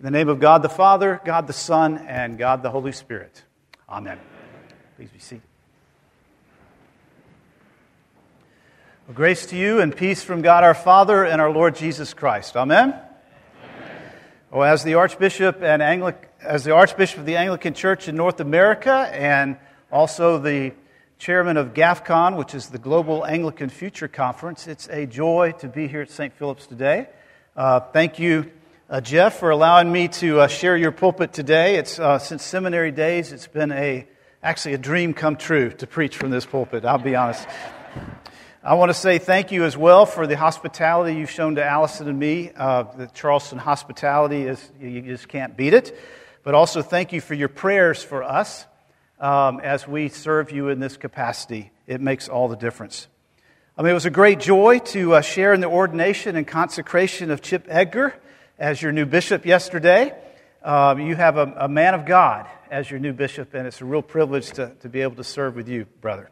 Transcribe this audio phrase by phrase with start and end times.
[0.00, 3.42] In the name of God the Father, God the Son, and God the Holy Spirit.
[3.88, 4.20] Amen.
[4.94, 5.42] Please be seated.
[9.08, 12.56] Well, grace to you and peace from God our Father and our Lord Jesus Christ.
[12.56, 12.90] Amen.
[12.90, 14.02] Amen.
[14.52, 18.38] Oh, as the Archbishop and Anglic- as the Archbishop of the Anglican Church in North
[18.38, 19.56] America and
[19.90, 20.74] also the
[21.18, 25.88] chairman of GAFCON, which is the Global Anglican Future Conference, it's a joy to be
[25.88, 26.32] here at St.
[26.34, 27.08] Philip's today.
[27.56, 28.48] Uh, thank you,
[28.90, 31.76] uh, Jeff, for allowing me to uh, share your pulpit today.
[31.76, 34.08] It's uh, since seminary days, it's been a
[34.42, 36.86] actually a dream come true to preach from this pulpit.
[36.86, 37.46] I'll be honest.
[38.62, 42.08] I want to say thank you as well for the hospitality you've shown to Allison
[42.08, 42.50] and me.
[42.56, 45.98] Uh, the Charleston hospitality is you just can't beat it.
[46.42, 48.64] But also thank you for your prayers for us
[49.20, 51.72] um, as we serve you in this capacity.
[51.86, 53.06] It makes all the difference.
[53.76, 57.30] I mean, it was a great joy to uh, share in the ordination and consecration
[57.30, 58.14] of Chip Edgar
[58.58, 60.12] as your new bishop yesterday.
[60.62, 63.84] Uh, you have a, a, man of God as your new bishop, and it's a
[63.84, 66.30] real privilege to, to be able to serve with you, brother.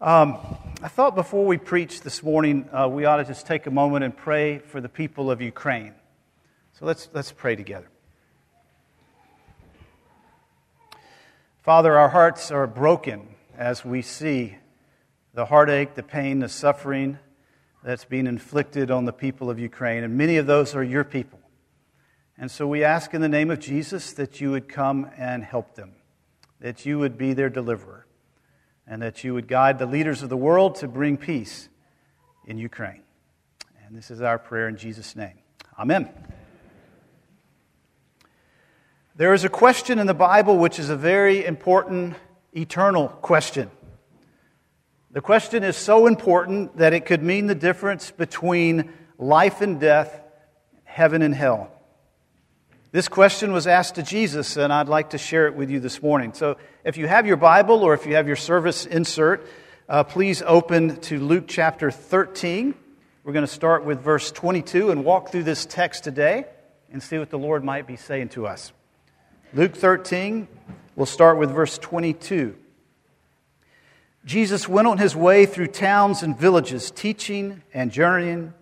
[0.00, 0.38] Um,
[0.80, 4.04] I thought before we preach this morning, uh, we ought to just take a moment
[4.04, 5.94] and pray for the people of Ukraine.
[6.78, 7.88] So let's, let's pray together.
[11.62, 14.56] Father, our hearts are broken as we see
[15.34, 17.18] the heartache, the pain, the suffering
[17.82, 20.04] that's being inflicted on the people of Ukraine.
[20.04, 21.40] And many of those are your people.
[22.36, 25.74] And so we ask in the name of Jesus that you would come and help
[25.74, 25.92] them,
[26.60, 28.06] that you would be their deliverer,
[28.86, 31.68] and that you would guide the leaders of the world to bring peace
[32.46, 33.02] in Ukraine.
[33.84, 35.38] And this is our prayer in Jesus' name.
[35.78, 36.08] Amen.
[39.16, 42.14] There is a question in the Bible which is a very important
[42.54, 43.70] eternal question.
[45.10, 50.20] The question is so important that it could mean the difference between life and death,
[50.84, 51.72] heaven and hell.
[52.92, 56.02] This question was asked to Jesus, and I'd like to share it with you this
[56.02, 56.34] morning.
[56.34, 59.46] So, if you have your Bible or if you have your service insert,
[59.88, 62.74] uh, please open to Luke chapter 13.
[63.24, 66.44] We're going to start with verse 22 and walk through this text today
[66.92, 68.72] and see what the Lord might be saying to us.
[69.54, 70.48] Luke 13,
[70.96, 72.56] we'll start with verse 22.
[74.28, 78.52] Jesus went on his way through towns and villages, teaching and journeying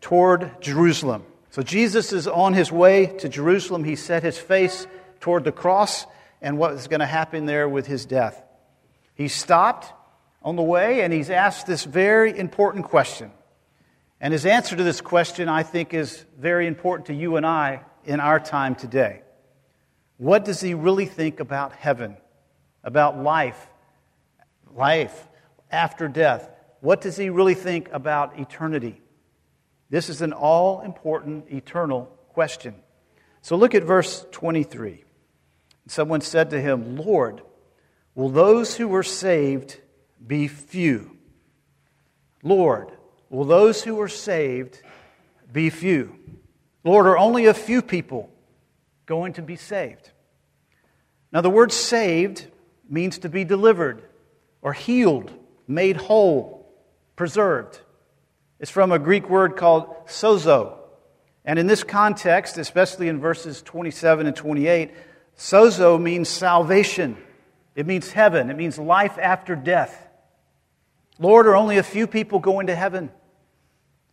[0.00, 1.24] toward Jerusalem.
[1.50, 3.84] So Jesus is on his way to Jerusalem.
[3.84, 4.88] He set his face
[5.20, 6.06] toward the cross
[6.42, 8.42] and what is going to happen there with his death.
[9.14, 9.92] He stopped
[10.42, 13.30] on the way and he's asked this very important question.
[14.20, 17.82] And his answer to this question, I think, is very important to you and I
[18.04, 19.22] in our time today.
[20.16, 22.16] What does he really think about heaven,
[22.82, 23.69] about life,
[24.74, 25.28] life
[25.70, 26.48] after death?
[26.80, 29.00] What does he really think about eternity?
[29.90, 32.74] This is an all important eternal question.
[33.42, 35.04] So look at verse 23.
[35.86, 37.42] Someone said to him, Lord,
[38.14, 39.80] will those who were saved
[40.24, 41.16] be few?
[42.42, 42.92] Lord,
[43.28, 44.80] will those who are saved
[45.52, 46.16] be few?
[46.84, 48.30] Lord, are only a few people
[49.06, 50.10] going to be saved.
[51.32, 52.46] Now, the word saved
[52.88, 54.02] means to be delivered
[54.62, 55.32] or healed,
[55.66, 56.72] made whole,
[57.16, 57.80] preserved.
[58.58, 60.76] It's from a Greek word called sozo.
[61.44, 64.92] And in this context, especially in verses 27 and 28,
[65.36, 67.16] sozo means salvation.
[67.74, 68.50] It means heaven.
[68.50, 70.08] It means life after death.
[71.18, 73.10] Lord, are only a few people going to heaven?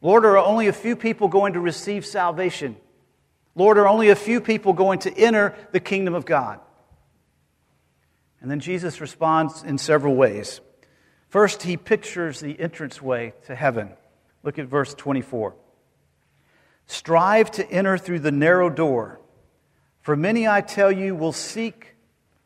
[0.01, 2.77] Lord, are only a few people going to receive salvation?
[3.55, 6.59] Lord, are only a few people going to enter the kingdom of God?
[8.41, 10.61] And then Jesus responds in several ways.
[11.29, 13.93] First, he pictures the entranceway to heaven.
[14.43, 15.55] Look at verse 24.
[16.85, 19.19] Strive to enter through the narrow door,
[20.01, 21.95] for many, I tell you, will seek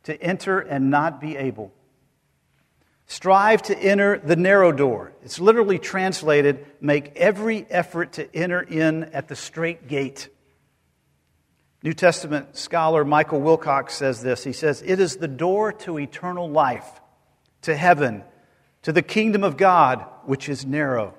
[0.03, 1.71] to enter and not be able.
[3.05, 5.11] Strive to enter the narrow door.
[5.21, 10.29] It's literally translated make every effort to enter in at the straight gate.
[11.83, 14.43] New Testament scholar Michael Wilcox says this.
[14.43, 16.87] He says, It is the door to eternal life,
[17.63, 18.23] to heaven,
[18.83, 21.15] to the kingdom of God, which is narrow.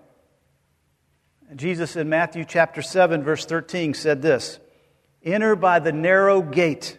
[1.56, 4.58] Jesus in Matthew chapter 7, verse 13 said this
[5.24, 6.98] Enter by the narrow gate,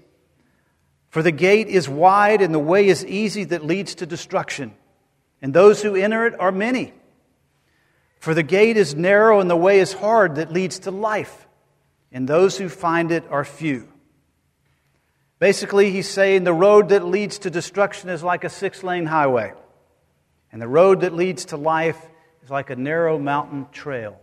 [1.10, 4.74] for the gate is wide and the way is easy that leads to destruction,
[5.42, 6.94] and those who enter it are many.
[8.20, 11.46] For the gate is narrow and the way is hard that leads to life,
[12.14, 13.90] and those who find it are few.
[15.40, 19.52] Basically, he's saying the road that leads to destruction is like a six lane highway,
[20.52, 22.00] and the road that leads to life
[22.44, 24.20] is like a narrow mountain trail.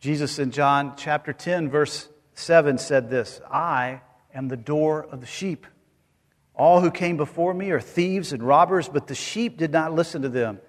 [0.00, 4.00] Jesus in John chapter 10, verse 7 said this I
[4.34, 5.66] am the door of the sheep.
[6.54, 10.22] All who came before me are thieves and robbers, but the sheep did not listen
[10.22, 10.60] to them.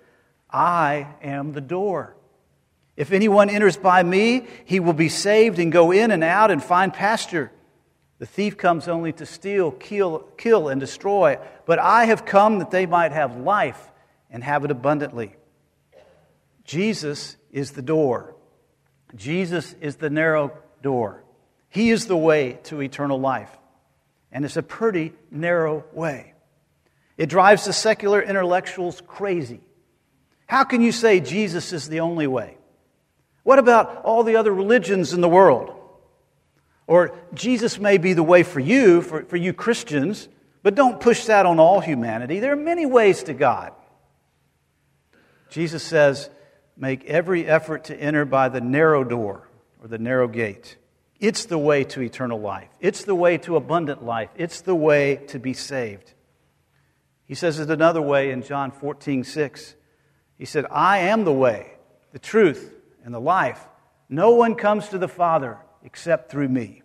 [0.49, 2.15] I am the door.
[3.01, 6.63] If anyone enters by me, he will be saved and go in and out and
[6.63, 7.51] find pasture.
[8.19, 11.39] The thief comes only to steal, kill, kill, and destroy.
[11.65, 13.91] But I have come that they might have life
[14.29, 15.35] and have it abundantly.
[16.63, 18.35] Jesus is the door.
[19.15, 21.23] Jesus is the narrow door.
[21.69, 23.49] He is the way to eternal life.
[24.31, 26.35] And it's a pretty narrow way.
[27.17, 29.61] It drives the secular intellectuals crazy.
[30.45, 32.59] How can you say Jesus is the only way?
[33.43, 35.73] What about all the other religions in the world?
[36.87, 40.27] Or Jesus may be the way for you, for, for you Christians,
[40.63, 42.39] but don't push that on all humanity.
[42.39, 43.73] There are many ways to God.
[45.49, 46.29] Jesus says,
[46.77, 49.47] make every effort to enter by the narrow door
[49.81, 50.77] or the narrow gate.
[51.19, 52.69] It's the way to eternal life.
[52.79, 54.29] It's the way to abundant life.
[54.35, 56.13] It's the way to be saved.
[57.25, 59.75] He says it another way in John 14, 6.
[60.37, 61.73] He said, I am the way,
[62.11, 62.73] the truth,
[63.03, 63.67] and the life.
[64.09, 66.81] No one comes to the Father except through me.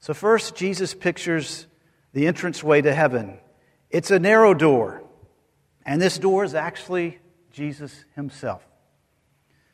[0.00, 1.66] So, first, Jesus pictures
[2.12, 3.38] the entranceway to heaven.
[3.90, 5.02] It's a narrow door,
[5.84, 7.18] and this door is actually
[7.52, 8.66] Jesus himself.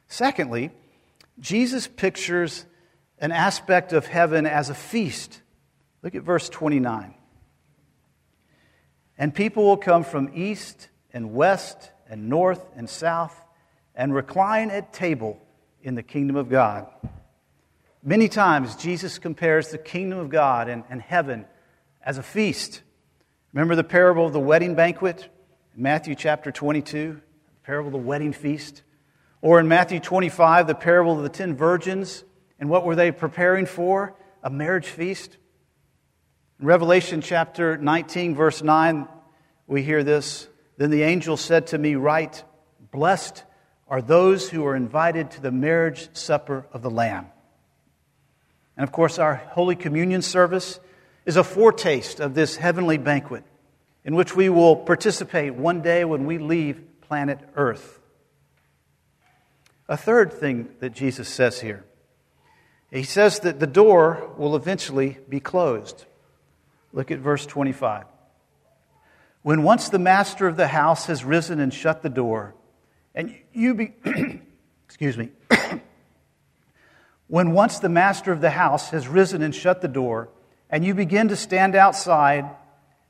[0.09, 0.71] Secondly,
[1.39, 2.67] Jesus pictures
[3.19, 5.41] an aspect of heaven as a feast.
[6.03, 7.15] Look at verse 29.
[9.19, 13.39] And people will come from east and west and north and south
[13.95, 15.41] and recline at table
[15.83, 16.87] in the kingdom of God.
[18.03, 21.45] Many times, Jesus compares the kingdom of God and, and heaven
[22.03, 22.83] as a feast.
[23.53, 25.29] Remember the parable of the wedding banquet
[25.77, 28.83] in Matthew chapter 22, the parable of the wedding feast?
[29.43, 32.25] Or in Matthew 25, the parable of the ten virgins,
[32.59, 34.15] and what were they preparing for?
[34.43, 35.37] A marriage feast.
[36.59, 39.09] In Revelation chapter 19, verse 9,
[39.67, 42.45] we hear this Then the angel said to me, Write,
[42.93, 43.45] blessed
[43.91, 47.27] are those who are invited to the marriage supper of the Lamb.
[48.77, 50.79] And of course, our Holy Communion service
[51.27, 53.45] is a foretaste of this heavenly banquet
[54.05, 57.99] in which we will participate one day when we leave planet Earth.
[59.89, 61.85] A third thing that Jesus says here
[62.91, 66.05] he says that the door will eventually be closed.
[66.93, 68.05] Look at verse 25.
[69.43, 72.55] When once the master of the house has risen and shut the door,
[73.15, 73.93] and you be,
[74.87, 75.31] excuse me,
[77.27, 80.29] when once the master of the house has risen and shut the door,
[80.69, 82.49] and you begin to stand outside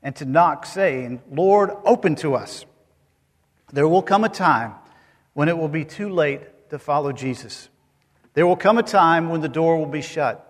[0.03, 2.65] and to knock, saying, Lord, open to us,
[3.73, 4.75] there will come a time
[5.35, 7.69] when it will be too late to follow Jesus.
[8.35, 10.47] There will come a time when the door will be shut.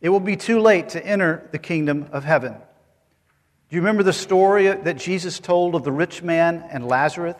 [0.00, 2.52] It will be too late to enter the kingdom of heaven.
[2.52, 7.36] Do you remember the story that Jesus told of the rich man and Lazarus?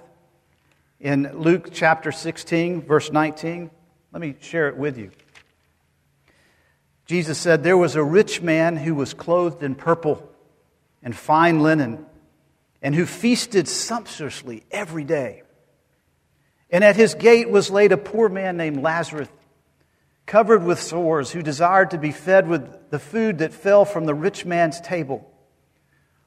[1.03, 3.71] In Luke chapter 16, verse 19.
[4.13, 5.11] Let me share it with you.
[7.07, 10.31] Jesus said, There was a rich man who was clothed in purple
[11.03, 12.07] and fine linen,
[12.81, 15.43] and who feasted sumptuously every day.
[16.71, 19.29] And at his gate was laid a poor man named Lazarus,
[20.25, 24.15] covered with sores, who desired to be fed with the food that fell from the
[24.15, 25.29] rich man's table.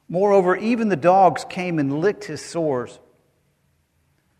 [0.09, 2.99] Moreover, even the dogs came and licked his sores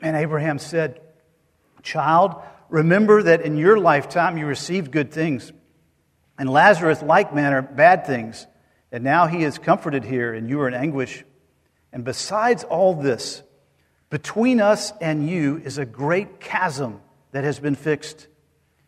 [0.00, 1.00] And Abraham said,
[1.82, 5.52] Child, remember that in your lifetime you received good things,
[6.38, 8.46] and Lazarus, like manner, bad things.
[8.92, 11.24] And now he is comforted here, and you are in anguish.
[11.92, 13.42] And besides all this,
[14.08, 17.00] between us and you is a great chasm
[17.32, 18.28] that has been fixed,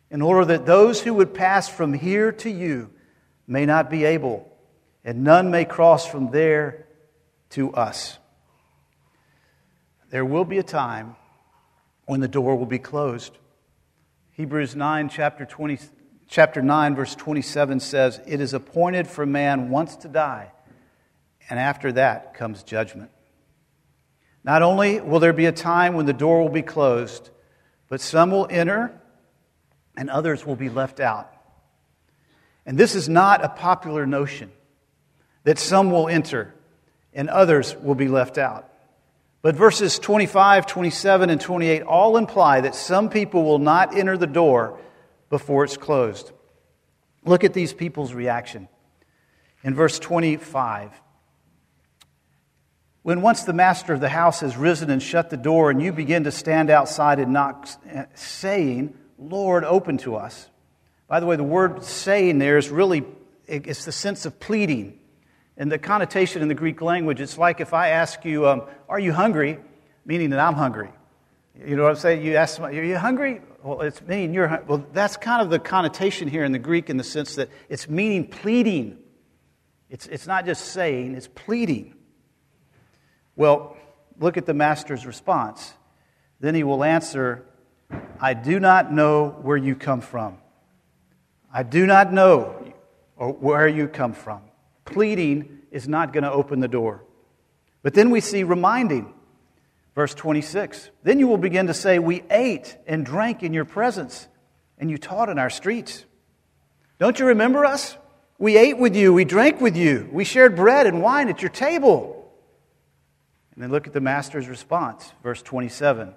[0.09, 2.89] in order that those who would pass from here to you
[3.47, 4.51] may not be able,
[5.03, 6.87] and none may cross from there
[7.51, 8.17] to us.
[10.11, 11.15] There will be a time
[12.05, 13.37] when the door will be closed.
[14.31, 15.79] Hebrews 9, chapter, 20,
[16.27, 20.51] chapter 9, verse 27 says, It is appointed for man once to die,
[21.49, 23.09] and after that comes judgment.
[24.43, 27.29] Not only will there be a time when the door will be closed,
[27.87, 28.91] but some will enter
[29.95, 31.31] and others will be left out.
[32.65, 34.51] And this is not a popular notion
[35.45, 36.53] that some will enter
[37.13, 38.70] and others will be left out.
[39.41, 44.27] But verses 25, 27, and 28 all imply that some people will not enter the
[44.27, 44.79] door
[45.29, 46.31] before it's closed.
[47.25, 48.67] Look at these people's reaction.
[49.63, 50.91] In verse 25,
[53.03, 55.91] when once the master of the house has risen and shut the door, and you
[55.91, 57.67] begin to stand outside and knock,
[58.13, 60.49] saying, Lord, open to us.
[61.07, 63.03] By the way, the word saying there is really,
[63.47, 64.99] it's the sense of pleading.
[65.57, 68.99] And the connotation in the Greek language, it's like if I ask you, um, Are
[68.99, 69.59] you hungry?
[70.03, 70.89] meaning that I'm hungry.
[71.63, 72.25] You know what I'm saying?
[72.25, 73.41] You ask somebody, Are you hungry?
[73.63, 74.65] Well, it's meaning you're hungry.
[74.67, 77.87] Well, that's kind of the connotation here in the Greek in the sense that it's
[77.87, 78.97] meaning pleading.
[79.89, 81.95] It's, it's not just saying, it's pleading.
[83.35, 83.77] Well,
[84.19, 85.73] look at the master's response.
[86.39, 87.45] Then he will answer,
[88.19, 90.37] I do not know where you come from.
[91.53, 92.73] I do not know
[93.17, 94.41] where you come from
[94.91, 97.03] pleading is not going to open the door.
[97.83, 99.13] But then we see reminding.
[99.95, 100.89] Verse 26.
[101.03, 104.27] Then you will begin to say, We ate and drank in your presence,
[104.77, 106.05] and you taught in our streets.
[106.99, 107.97] Don't you remember us?
[108.37, 111.49] We ate with you, we drank with you, we shared bread and wine at your
[111.49, 112.17] table.
[113.53, 116.15] And then look at the master's response, verse 27.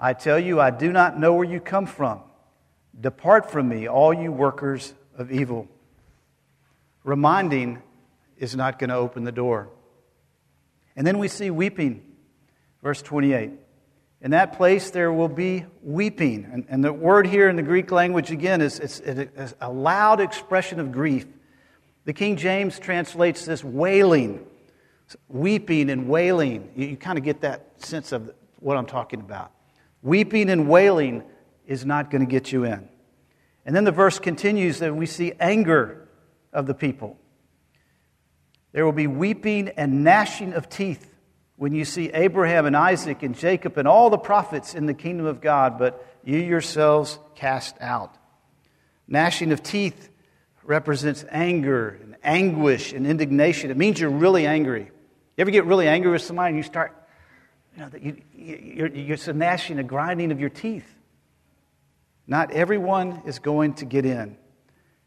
[0.00, 2.20] I tell you, I do not know where you come from.
[3.00, 5.68] Depart from me, all you workers of evil.
[7.04, 7.82] Reminding
[8.38, 9.68] is not going to open the door.
[10.96, 12.02] And then we see weeping,
[12.82, 13.50] verse 28.
[14.22, 16.48] In that place there will be weeping.
[16.50, 20.80] And, and the word here in the Greek language, again, is it's, a loud expression
[20.80, 21.26] of grief.
[22.06, 24.46] The King James translates this wailing,
[25.28, 26.72] weeping and wailing.
[26.74, 29.52] You, you kind of get that sense of what I'm talking about.
[30.02, 31.22] Weeping and wailing
[31.66, 32.88] is not going to get you in.
[33.66, 36.03] And then the verse continues that we see anger
[36.54, 37.18] of the people.
[38.72, 41.10] There will be weeping and gnashing of teeth
[41.56, 45.26] when you see Abraham and Isaac and Jacob and all the prophets in the kingdom
[45.26, 48.16] of God, but you yourselves cast out.
[49.06, 50.10] Gnashing of teeth
[50.64, 53.70] represents anger and anguish and indignation.
[53.70, 54.90] It means you're really angry.
[55.36, 56.96] You ever get really angry with somebody and you start,
[57.76, 60.90] you know, you, you're, you're gnashing, a grinding of your teeth.
[62.26, 64.36] Not everyone is going to get in.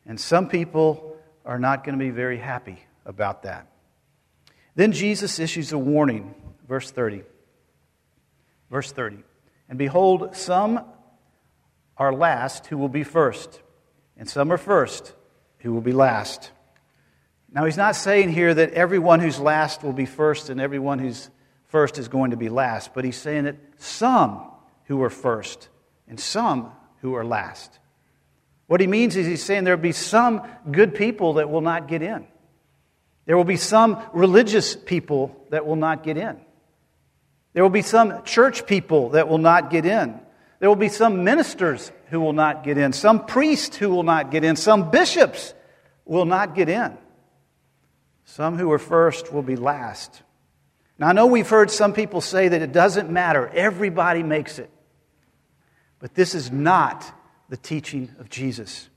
[0.06, 1.17] And some people
[1.48, 3.68] are not going to be very happy about that.
[4.76, 6.36] Then Jesus issues a warning,
[6.68, 7.24] verse 30.
[8.70, 9.24] Verse 30.
[9.70, 10.86] And behold, some
[11.96, 13.62] are last who will be first,
[14.18, 15.14] and some are first
[15.60, 16.52] who will be last.
[17.52, 21.30] Now, he's not saying here that everyone who's last will be first and everyone who's
[21.68, 24.42] first is going to be last, but he's saying that some
[24.84, 25.70] who are first
[26.08, 27.80] and some who are last.
[28.68, 31.88] What he means is he's saying there will be some good people that will not
[31.88, 32.28] get in.
[33.26, 36.40] There will be some religious people that will not get in.
[37.54, 40.20] There will be some church people that will not get in.
[40.60, 44.32] There will be some ministers who will not get in, some priests who will not
[44.32, 45.54] get in, some bishops
[46.06, 46.98] will not get in.
[48.26, 50.22] Some who are first will be last.
[50.98, 54.70] Now, I know we've heard some people say that it doesn't matter, everybody makes it.
[56.00, 57.12] But this is not
[57.50, 58.90] the teaching of Jesus.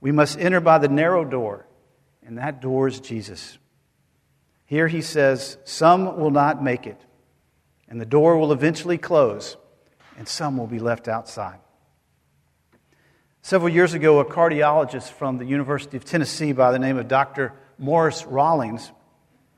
[0.00, 1.66] We must enter by the narrow door,
[2.24, 3.58] and that door is Jesus.
[4.66, 7.00] Here he says, Some will not make it,
[7.88, 9.56] and the door will eventually close,
[10.18, 11.58] and some will be left outside.
[13.42, 17.52] Several years ago, a cardiologist from the University of Tennessee by the name of Dr.
[17.76, 18.92] Maurice Rawlings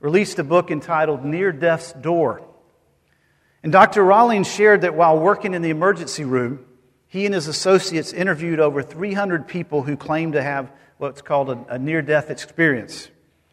[0.00, 2.47] released a book entitled Near Death's Door.
[3.62, 4.02] And Dr.
[4.02, 6.64] Rawlings shared that while working in the emergency room,
[7.14, 11.64] he and his associates interviewed over 300 people who claimed to have what's called a,
[11.68, 13.09] a near death experience.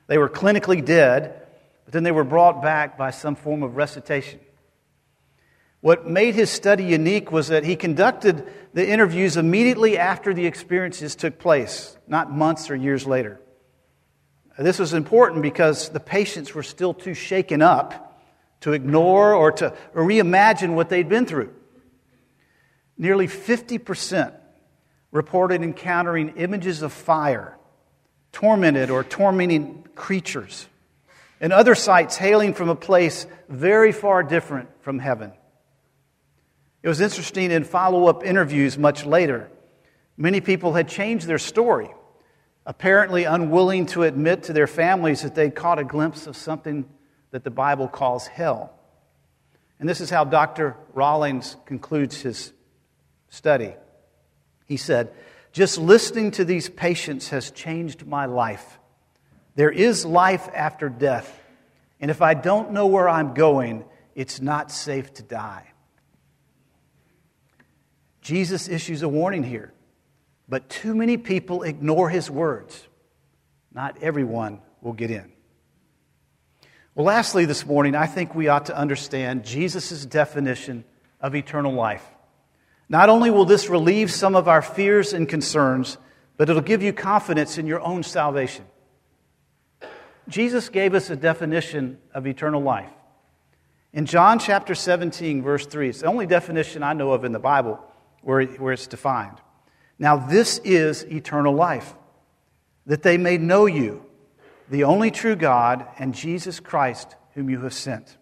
[0.07, 1.39] They were clinically dead,
[1.85, 4.39] but then they were brought back by some form of resuscitation.
[5.79, 11.15] What made his study unique was that he conducted the interviews immediately after the experiences
[11.15, 13.39] took place, not months or years later.
[14.57, 18.19] This was important because the patients were still too shaken up
[18.61, 21.53] to ignore or to reimagine what they'd been through.
[22.97, 24.33] Nearly 50%
[25.11, 27.57] reported encountering images of fire,
[28.31, 30.67] tormented or tormenting creatures,
[31.39, 35.33] and other sights hailing from a place very far different from heaven.
[36.83, 39.49] It was interesting in follow up interviews much later.
[40.17, 41.89] Many people had changed their story,
[42.65, 46.85] apparently unwilling to admit to their families that they'd caught a glimpse of something
[47.31, 48.73] that the Bible calls hell.
[49.79, 50.75] And this is how Dr.
[50.93, 52.53] Rawlings concludes his
[53.31, 53.73] study.
[54.67, 55.11] He said,
[55.51, 58.77] Just listening to these patients has changed my life.
[59.55, 61.39] There is life after death.
[61.99, 65.67] And if I don't know where I'm going, it's not safe to die.
[68.21, 69.73] Jesus issues a warning here,
[70.47, 72.87] but too many people ignore his words.
[73.73, 75.31] Not everyone will get in.
[76.93, 80.83] Well, lastly, this morning, I think we ought to understand Jesus' definition
[81.21, 82.05] of eternal life.
[82.91, 85.97] Not only will this relieve some of our fears and concerns,
[86.35, 88.65] but it'll give you confidence in your own salvation.
[90.27, 92.89] Jesus gave us a definition of eternal life.
[93.93, 97.39] In John chapter 17, verse 3, it's the only definition I know of in the
[97.39, 97.79] Bible
[98.23, 99.37] where, where it's defined.
[99.97, 101.93] Now, this is eternal life,
[102.87, 104.05] that they may know you,
[104.69, 108.17] the only true God, and Jesus Christ, whom you have sent.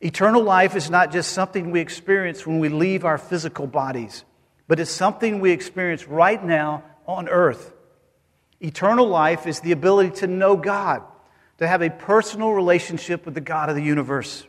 [0.00, 4.24] Eternal life is not just something we experience when we leave our physical bodies,
[4.68, 7.72] but it's something we experience right now on earth.
[8.60, 11.02] Eternal life is the ability to know God,
[11.58, 14.46] to have a personal relationship with the God of the universe.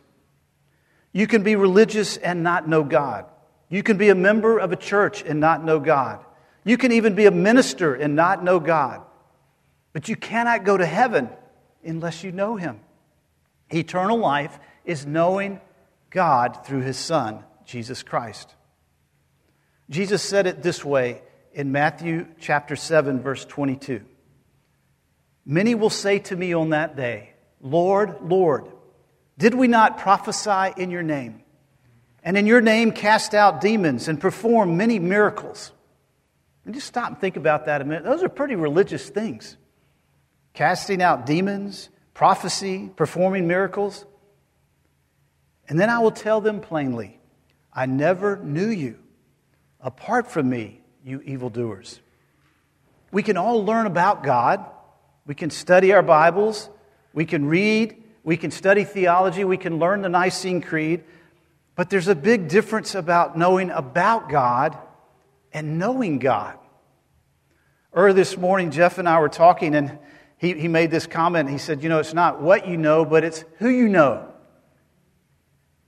[1.12, 3.26] You can be religious and not know God.
[3.68, 6.24] You can be a member of a church and not know God.
[6.64, 9.02] You can even be a minister and not know God.
[9.92, 11.28] But you cannot go to heaven
[11.84, 12.80] unless you know Him.
[13.70, 14.58] Eternal life
[14.90, 15.60] is knowing
[16.10, 18.52] God through His Son, Jesus Christ.
[19.88, 24.04] Jesus said it this way in Matthew chapter 7, verse 22.
[25.46, 28.66] Many will say to me on that day, Lord, Lord,
[29.38, 31.42] did we not prophesy in your name?
[32.24, 35.70] And in your name cast out demons and perform many miracles?
[36.64, 38.02] And just stop and think about that a minute.
[38.02, 39.56] Those are pretty religious things.
[40.52, 44.04] Casting out demons, prophecy, performing miracles.
[45.70, 47.16] And then I will tell them plainly,
[47.72, 48.98] I never knew you.
[49.80, 52.00] Apart from me, you evildoers.
[53.12, 54.66] We can all learn about God.
[55.26, 56.68] We can study our Bibles.
[57.14, 58.02] We can read.
[58.24, 59.44] We can study theology.
[59.44, 61.04] We can learn the Nicene Creed.
[61.76, 64.76] But there's a big difference about knowing about God
[65.52, 66.58] and knowing God.
[67.92, 70.00] Earlier this morning, Jeff and I were talking, and
[70.36, 71.48] he, he made this comment.
[71.48, 74.29] He said, You know, it's not what you know, but it's who you know.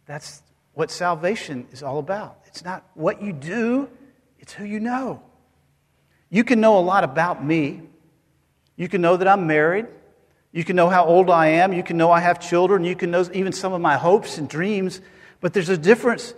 [0.07, 0.43] That's
[0.75, 2.39] what salvation is all about.
[2.47, 3.89] It's not what you do,
[4.39, 5.23] it's who you know.
[6.31, 7.83] You can know a lot about me.
[8.77, 9.87] You can know that I'm married.
[10.51, 11.73] You can know how old I am.
[11.73, 12.85] You can know I have children.
[12.85, 15.01] You can know even some of my hopes and dreams.
[15.41, 16.33] But there's a difference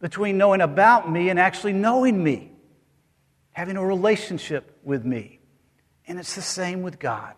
[0.00, 2.52] between knowing about me and actually knowing me,
[3.52, 5.40] having a relationship with me.
[6.06, 7.34] And it's the same with God.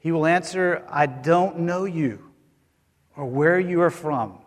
[0.00, 2.33] He will answer, I don't know you
[3.16, 4.38] or where you are from.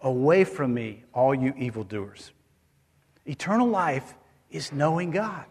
[0.00, 2.32] Away from me, all you evildoers.
[3.24, 4.14] Eternal life
[4.50, 5.44] is knowing God.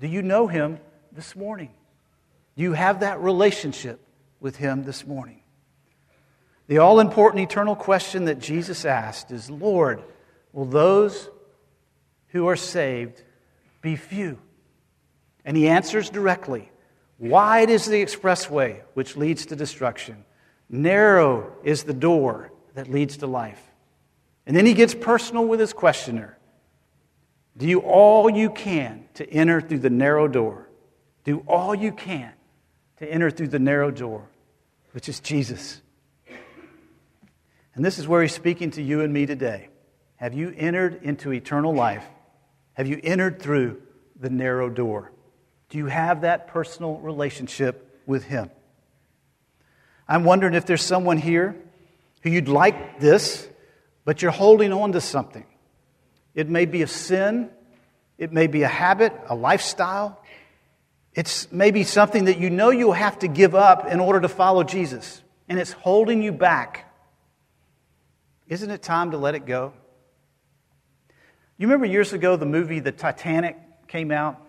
[0.00, 0.78] Do you know Him
[1.12, 1.70] this morning?
[2.56, 4.00] Do you have that relationship
[4.40, 5.40] with Him this morning?
[6.66, 10.02] The all important eternal question that Jesus asked is Lord,
[10.52, 11.28] will those
[12.28, 13.22] who are saved
[13.82, 14.38] be few?
[15.44, 16.70] And He answers directly
[17.18, 20.24] Wide is the expressway which leads to destruction,
[20.68, 23.62] narrow is the door that leads to life.
[24.46, 26.38] And then he gets personal with his questioner.
[27.56, 30.68] Do you all you can to enter through the narrow door.
[31.24, 32.32] Do all you can
[32.98, 34.28] to enter through the narrow door,
[34.92, 35.80] which is Jesus.
[37.74, 39.68] And this is where he's speaking to you and me today.
[40.16, 42.04] Have you entered into eternal life?
[42.74, 43.82] Have you entered through
[44.18, 45.12] the narrow door?
[45.70, 48.50] Do you have that personal relationship with him?
[50.08, 51.56] I'm wondering if there's someone here
[52.22, 53.48] who you'd like this,
[54.04, 55.44] but you're holding on to something.
[56.34, 57.50] It may be a sin,
[58.18, 60.20] it may be a habit, a lifestyle.
[61.14, 64.64] It's maybe something that you know you'll have to give up in order to follow
[64.64, 66.92] Jesus, and it's holding you back.
[68.48, 69.72] Isn't it time to let it go?
[71.56, 74.40] You remember years ago the movie The Titanic came out?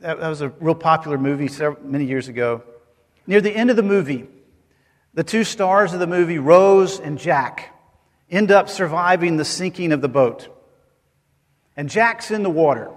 [0.00, 1.48] That was a real popular movie
[1.84, 2.62] many years ago.
[3.26, 4.26] Near the end of the movie,
[5.14, 7.74] the two stars of the movie, Rose and Jack,
[8.30, 10.48] end up surviving the sinking of the boat.
[11.76, 12.90] And Jack's in the water,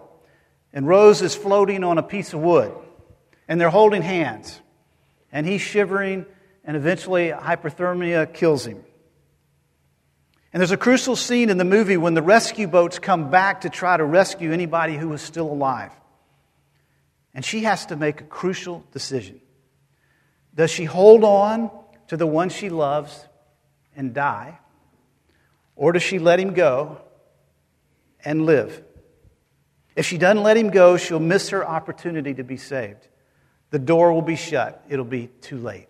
[0.74, 2.74] and Rose is floating on a piece of wood,
[3.48, 4.60] and they're holding hands.
[5.32, 6.26] And he's shivering,
[6.64, 8.84] and eventually hypothermia kills him.
[10.54, 13.70] And there's a crucial scene in the movie when the rescue boats come back to
[13.70, 15.92] try to rescue anybody who is still alive.
[17.34, 19.42] And she has to make a crucial decision.
[20.56, 21.70] Does she hold on
[22.08, 23.28] to the one she loves
[23.96, 24.60] and die?
[25.76, 27.02] Or does she let him go
[28.26, 28.84] and live.
[29.96, 33.08] If she doesn't let him go, she'll miss her opportunity to be saved.
[33.70, 35.88] The door will be shut, it'll be too late.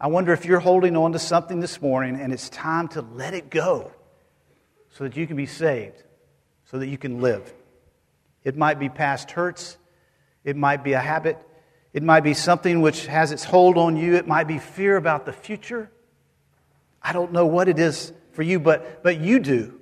[0.00, 3.34] I wonder if you're holding on to something this morning and it's time to let
[3.34, 3.90] it go
[4.90, 6.02] so that you can be saved,
[6.64, 7.52] so that you can live.
[8.44, 9.76] It might be past hurts,
[10.44, 11.38] it might be a habit,
[11.92, 15.26] it might be something which has its hold on you, it might be fear about
[15.26, 15.90] the future.
[17.02, 19.80] I don't know what it is for you, but, but you do.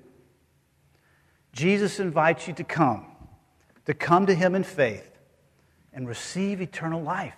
[1.53, 3.07] Jesus invites you to come,
[3.87, 5.11] to come to Him in faith
[5.93, 7.35] and receive eternal life,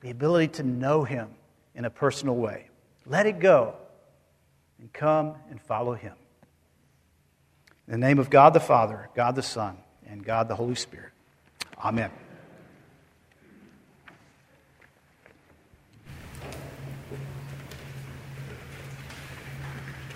[0.00, 1.28] the ability to know Him
[1.74, 2.68] in a personal way.
[3.04, 3.74] Let it go
[4.80, 6.14] and come and follow Him.
[7.86, 9.76] In the name of God the Father, God the Son,
[10.08, 11.12] and God the Holy Spirit.
[11.84, 12.10] Amen.